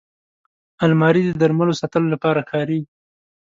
[0.85, 2.87] الماري د درملو ساتلو لپاره کارېږي